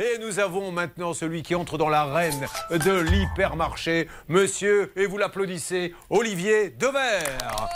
[0.00, 5.92] Et nous avons maintenant celui qui entre dans l'arène de l'hypermarché, monsieur, et vous l'applaudissez,
[6.08, 7.66] Olivier Devers.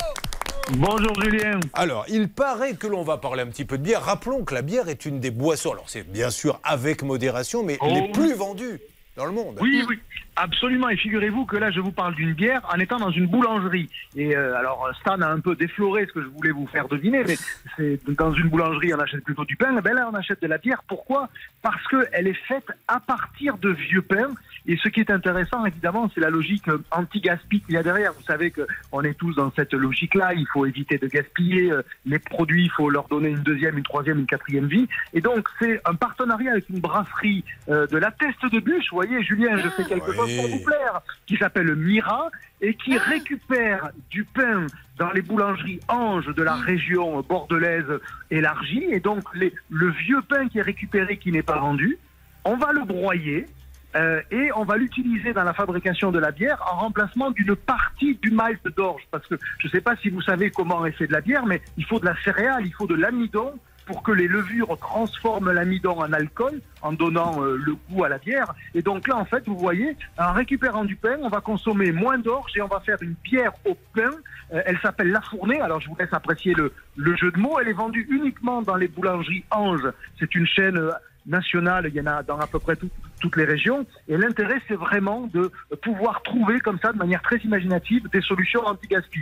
[0.75, 1.59] Bonjour Julien.
[1.73, 4.03] Alors, il paraît que l'on va parler un petit peu de bière.
[4.05, 7.77] Rappelons que la bière est une des boissons, alors c'est bien sûr avec modération, mais
[7.81, 7.89] Oh.
[7.93, 8.79] les plus vendues
[9.17, 9.59] dans le monde.
[9.61, 9.99] Oui, oui,
[10.37, 10.89] absolument.
[10.89, 13.89] Et figurez-vous que là, je vous parle d'une bière en étant dans une boulangerie.
[14.17, 17.25] Et euh, alors, Stan a un peu défloré ce que je voulais vous faire deviner,
[17.27, 17.37] mais
[17.77, 19.73] c'est dans une boulangerie, on achète plutôt du pain.
[19.81, 20.83] Ben là, on achète de la bière.
[20.87, 21.29] Pourquoi?
[21.63, 24.29] Parce qu'elle est faite à partir de vieux pain.
[24.67, 28.13] Et ce qui est intéressant, évidemment, c'est la logique anti-gaspi qu'il y a derrière.
[28.13, 30.35] Vous savez qu'on est tous dans cette logique-là.
[30.35, 32.65] Il faut éviter de gaspiller euh, les produits.
[32.67, 34.87] Il faut leur donner une deuxième, une troisième, une quatrième vie.
[35.15, 38.85] Et donc, c'est un partenariat avec une brasserie euh, de la Teste de Bûche.
[38.91, 40.17] Vous voyez, Julien, je fais quelque Oui.
[40.27, 44.67] Chose pour vous plaire, qui s'appelle Mira et qui récupère du pain
[44.99, 48.01] dans les boulangeries Ange de la région bordelaise
[48.31, 48.85] élargie.
[48.91, 51.99] Et donc, les- le vieux pain qui est récupéré, qui n'est pas vendu,
[52.45, 53.47] on va le broyer.
[53.95, 58.15] euh, et on va l'utiliser dans la fabrication de la bière en remplacement d'une partie
[58.23, 59.03] du malt d'orge.
[59.11, 61.45] Parce que je ne sais pas si vous savez comment est fait de la bière,
[61.45, 63.53] mais il faut de la céréale, il faut de l'amidon
[63.87, 68.19] pour que les levures transforment l'amidon en alcool en donnant euh, le goût à la
[68.19, 68.53] bière.
[68.75, 72.19] Et donc là, en fait, vous voyez, en récupérant du pain, on va consommer moins
[72.19, 74.11] d'orge et on va faire une bière au pain.
[74.53, 75.61] Euh, elle s'appelle La Fournée.
[75.61, 77.59] Alors, je vous laisse apprécier le, le jeu de mots.
[77.61, 79.87] Elle est vendue uniquement dans les boulangeries Ange.
[80.19, 80.91] C'est une chaîne euh,
[81.27, 81.87] nationale.
[81.89, 83.87] Il y en a dans à peu près tout- toutes les régions.
[84.09, 85.51] Et l'intérêt, c'est vraiment de
[85.83, 89.21] pouvoir trouver comme ça, de manière très imaginative, des solutions anti-gaspi.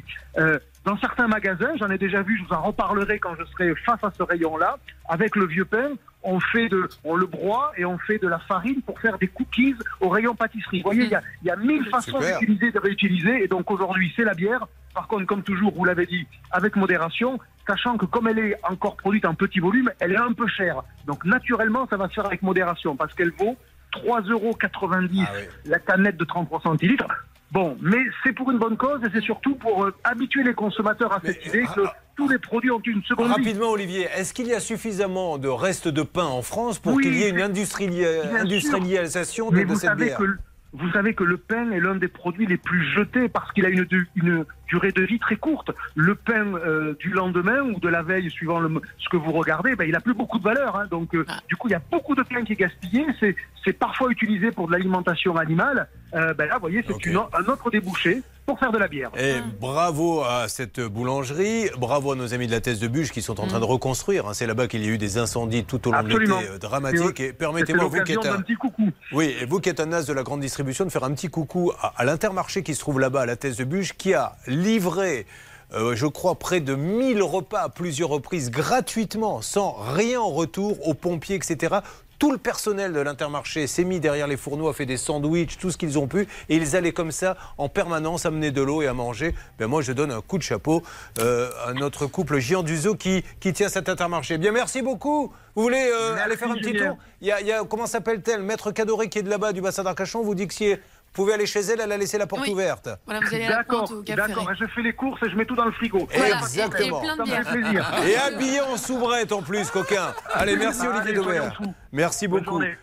[0.84, 4.02] Dans certains magasins, j'en ai déjà vu, je vous en reparlerai quand je serai face
[4.02, 4.78] à ce rayon-là,
[5.08, 5.90] avec le vieux pain,
[6.22, 9.28] on fait de, on le broie et on fait de la farine pour faire des
[9.28, 10.78] cookies au rayon pâtisserie.
[10.78, 13.44] Vous voyez, il y a, il y a mille façons d'utiliser, de réutiliser.
[13.44, 14.66] Et donc aujourd'hui, c'est la bière.
[14.94, 18.96] Par contre, comme toujours, vous l'avez dit, avec modération, sachant que comme elle est encore
[18.96, 20.82] produite en petit volume, elle est un peu chère.
[21.06, 23.56] Donc naturellement, ça va se faire avec modération parce qu'elle vaut
[23.92, 25.42] 3,90 euros Ah oui.
[25.66, 27.06] la canette de 33 centilitres.
[27.52, 31.12] Bon, mais c'est pour une bonne cause et c'est surtout pour euh, habituer les consommateurs
[31.12, 33.32] à cette idée que ah, tous les produits ont une seconde vie.
[33.32, 37.02] Rapidement, Olivier, est-ce qu'il y a suffisamment de restes de pain en France pour Oui,
[37.02, 40.18] qu'il y ait une industrialisation de, de vous cette savez bière?
[40.18, 40.24] que
[40.72, 43.68] vous savez que le pain est l'un des produits les plus jetés parce qu'il a
[43.70, 45.72] une, une durée de vie très courte.
[45.96, 49.74] Le pain euh, du lendemain ou de la veille, suivant le, ce que vous regardez,
[49.74, 50.76] ben, il a plus beaucoup de valeur.
[50.76, 50.86] hein.
[50.90, 51.38] Donc, euh, Ah.
[51.48, 53.04] du coup, il y a beaucoup de pain qui est gaspillé.
[53.18, 53.34] C'est,
[53.78, 55.88] parfois utilisé pour de l'alimentation animale.
[56.14, 57.06] Euh, ben là, vous voyez, c'est Ok.
[57.06, 59.10] une o- un autre débouché pour faire de la bière.
[59.16, 63.22] Et bravo à cette boulangerie, bravo à nos amis de la thèse de Bûche qui
[63.22, 64.26] sont en train de reconstruire.
[64.26, 64.34] hein.
[64.34, 66.36] C'est là-bas qu'il y a eu des incendies tout au long Absolument.
[66.38, 67.20] de l'été euh, dramatiques.
[67.20, 68.90] Et permettez-moi, vous qui êtes un, petit coucou.
[69.12, 71.28] oui, et vous qui êtes un as de la grande distribution, de faire un petit
[71.28, 74.34] coucou à, à l'intermarché qui se trouve là-bas, à la thèse de Bûche, qui a
[74.48, 75.26] livré.
[75.72, 80.88] euh, je crois près de 1000 repas à plusieurs reprises gratuitement, sans rien en retour
[80.88, 81.76] aux pompiers, etc.
[82.20, 85.70] Tout le personnel de l'intermarché s'est mis derrière les fourneaux, a fait des sandwichs, tout
[85.70, 88.86] ce qu'ils ont pu, et ils allaient comme ça en permanence amener de l'eau et
[88.86, 89.34] à manger.
[89.58, 90.82] Ben moi, je donne un coup de chapeau
[91.18, 94.36] euh, à notre couple Gian Duzo qui, qui tient cet intermarché.
[94.36, 95.32] Bien, merci beaucoup.
[95.54, 96.98] Vous voulez euh, aller faire un petit tour?
[97.22, 98.42] Il y, a, il y a- comment s'appelle-t-elle?
[98.42, 100.76] Maître Cadoré qui est de là-bas, du bassin d'Arcachon, vous dit que si
[101.12, 102.52] vous pouvez aller chez elle, elle a laissé la porte Oui.
[102.52, 102.88] ouverte.
[103.04, 104.44] Voilà, vous allez à la D'accord, pointe au Cap d'accord.
[104.44, 104.56] Ferré.
[104.60, 106.06] Je fais les courses et je mets tout dans le frigo.
[106.14, 107.02] Voilà, Exactement.
[107.02, 107.90] Et, plein Ça de me fait bière.
[107.90, 108.04] plaisir.
[108.06, 110.14] Et habillé en soubrette en plus, coquin.
[110.32, 111.60] Allez, merci Olivier Daubert.
[111.92, 112.60] Merci Bonne beaucoup.
[112.60, 112.78] journée.